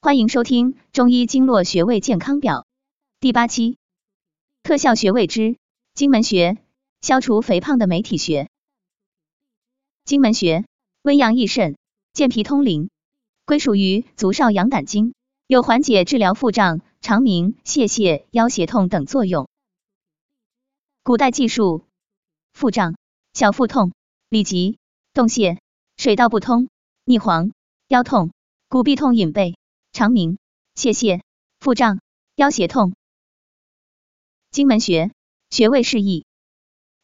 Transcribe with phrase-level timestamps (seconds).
[0.00, 2.66] 欢迎收听中医经络穴位健康表
[3.18, 3.78] 第八期，
[4.62, 5.56] 特效穴位之
[5.92, 6.56] 荆门穴，
[7.00, 8.48] 消除肥胖的美体穴。
[10.04, 10.66] 荆门穴
[11.02, 11.76] 温阳益肾、
[12.12, 12.90] 健脾通淋，
[13.44, 15.14] 归属于足少阳胆经，
[15.48, 19.48] 有缓解治疗腹胀、肠鸣、泄泻、腰胁痛等作用。
[21.02, 21.84] 古代技术，
[22.52, 22.94] 腹胀、
[23.32, 23.92] 小腹痛、
[24.28, 24.78] 里急、
[25.12, 25.58] 动泻、
[25.96, 26.68] 水道不通、
[27.04, 27.50] 逆黄、
[27.88, 28.30] 腰痛、
[28.68, 29.57] 骨痹痛隐背。
[29.98, 30.38] 肠鸣、
[30.76, 31.22] 泄泻、
[31.58, 31.98] 腹胀、
[32.36, 32.94] 腰胁痛。
[34.52, 35.10] 荆门穴
[35.50, 36.24] 穴位示意：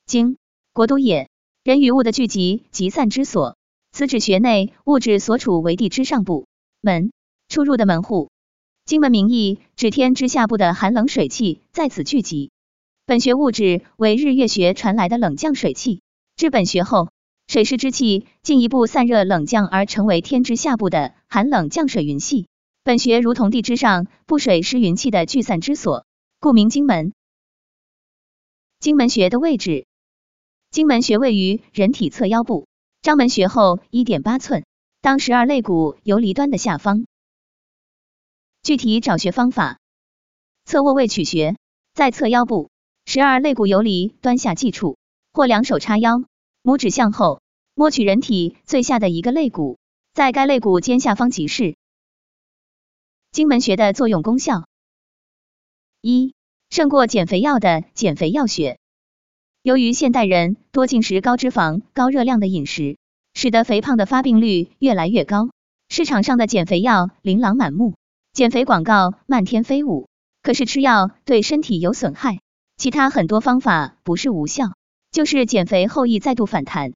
[0.07, 0.37] 荆，
[0.73, 1.29] 国都也，
[1.65, 3.57] 人与物的聚集、集散之所。
[3.91, 6.47] 此指穴内物质所处为地之上部。
[6.81, 7.11] 门，
[7.49, 8.31] 出入的门户。
[8.85, 12.53] 荆门名义指天之下部的寒冷水气在此聚集。
[13.07, 16.01] 本穴物质为日月穴传来的冷降水气，
[16.37, 17.09] 至本穴后，
[17.49, 22.47] 水湿之气进一步散热冷降，而成为天之下部的寒冷降水云系。
[22.85, 26.05] 本穴如同地之上布水湿云气的聚散之所，
[26.39, 27.15] 故名荆门。
[28.79, 29.87] 荆门穴的位置，
[30.71, 32.69] 荆门穴位于人体侧腰部，
[33.01, 34.67] 章门穴后一点八寸，
[35.01, 37.07] 当十二肋骨游离端的下方。
[38.63, 39.79] 具体找穴方法：
[40.67, 41.57] 侧卧位取穴，
[41.95, 42.69] 在侧腰部
[43.07, 44.99] 十二肋骨游离端下际处，
[45.33, 46.23] 或两手叉腰，
[46.63, 47.41] 拇指向后
[47.75, 49.79] 摸取人体最下的一个肋骨，
[50.13, 51.77] 在该肋骨尖下方即是。
[53.35, 54.63] 荆门穴的作用功效：
[56.01, 56.35] 一、
[56.71, 58.79] 胜过减肥药的减肥药穴。
[59.61, 62.97] 由于现代人多进食高脂肪、高热量的饮食，
[63.33, 65.51] 使得肥胖的发病率越来越高。
[65.89, 67.95] 市场上的减肥药琳琅满目，
[68.33, 70.07] 减肥广告漫天飞舞。
[70.41, 72.39] 可是吃药对身体有损害，
[72.77, 74.77] 其他很多方法不是无效，
[75.11, 76.93] 就是减肥后易再度反弹。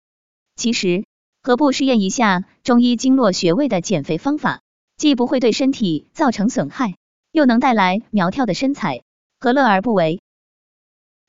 [0.55, 1.05] 其实，
[1.43, 4.61] 何不试验一下中医经络穴位的减肥方法？
[4.99, 6.97] 既不会对身体造成损害，
[7.31, 9.05] 又能带来苗条的身材，
[9.39, 10.21] 何乐而不为？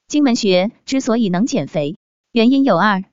[0.08, 1.96] 经门穴之所以能减肥，
[2.32, 3.04] 原因有二：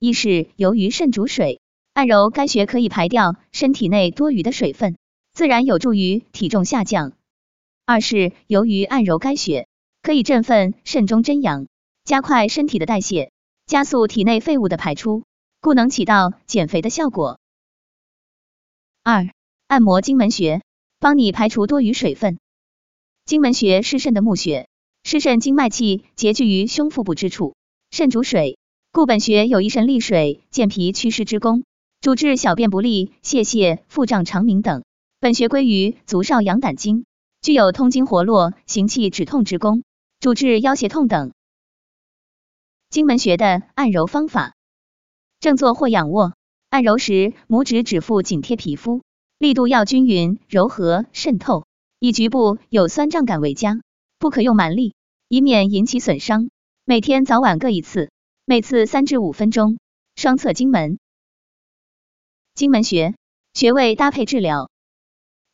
[0.00, 1.60] 一是由于肾主水，
[1.92, 4.96] 按揉该穴可以排掉身体内多余的水分，
[5.32, 7.12] 自然有助于体重下降；
[7.86, 9.68] 二是由于按揉该穴
[10.02, 11.68] 可以振奋肾中真阳，
[12.02, 13.30] 加快身体的代谢，
[13.66, 15.22] 加速体内废物的排出，
[15.60, 17.38] 故能起到减肥的效果。
[19.04, 19.28] 二
[19.74, 20.62] 按摩荆门穴，
[21.00, 22.38] 帮你排除多余水分。
[23.24, 24.68] 荆门穴是肾的募穴，
[25.02, 27.56] 是肾经脉气结聚于胸腹部之处，
[27.90, 28.56] 肾主水，
[28.92, 31.64] 故本穴有益肾利水、健脾祛湿之功，
[32.00, 34.84] 主治小便不利、泄泻、腹胀、肠鸣等。
[35.18, 37.04] 本穴归于足少阳胆经，
[37.42, 39.82] 具有通经活络、行气止痛之功，
[40.20, 41.32] 主治腰胁痛等。
[42.90, 44.54] 荆门穴的按揉方法：
[45.40, 46.32] 正坐或仰卧，
[46.70, 49.02] 按揉时拇指指腹紧贴皮肤。
[49.44, 51.66] 力度要均匀、柔和、渗透，
[51.98, 53.78] 以局部有酸胀感为佳，
[54.18, 54.94] 不可用蛮力，
[55.28, 56.48] 以免引起损伤。
[56.86, 58.10] 每天早晚各一次，
[58.46, 59.76] 每次三至五分钟。
[60.16, 60.98] 双侧荆门，
[62.54, 63.16] 荆门穴
[63.52, 64.70] 穴位搭配治疗。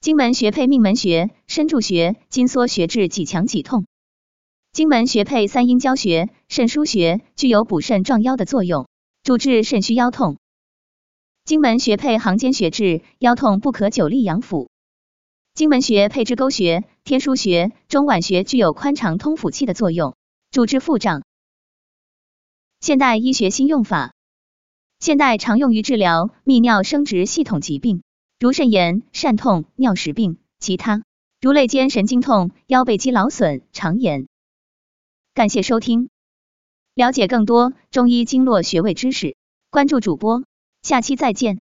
[0.01, 3.87] 荆门穴配命门穴、深柱穴、筋缩穴治几强几痛。
[4.71, 8.87] 荆门穴配三阴交穴、肾腧穴，具有补肾壮腰的作用，
[9.25, 10.37] 主治肾虚腰痛。
[11.51, 14.71] 荆门穴配行间穴治腰痛不可久立养腹。
[15.53, 20.15] 荆门穴配支沟穴、天枢穴、中脘穴具有宽肠通腑气的作用，
[20.53, 21.25] 主治腹胀。
[22.81, 24.15] 现代医学新用法，
[25.01, 28.05] 现代常用于治疗泌尿生殖系统疾病，
[28.39, 31.03] 如肾炎、疝痛、尿石病，其他
[31.41, 34.29] 如肋间神经痛、腰背肌劳损、肠炎。
[35.35, 36.11] 感谢收听，
[36.95, 39.35] 了解更多中医经络穴位知识，
[39.71, 40.45] 关注主播。
[40.83, 41.61] 下期再见。